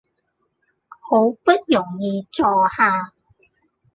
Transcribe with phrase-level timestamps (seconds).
[0.87, 3.13] 好不容易坐下